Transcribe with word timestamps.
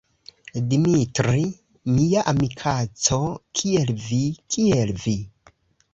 Dimitri, 0.69 1.43
mia 1.97 2.23
amikaĉo, 2.33 3.19
kiel 3.61 3.95
vi? 4.07 4.23
Kiel 4.57 4.99
vi? 5.05 5.19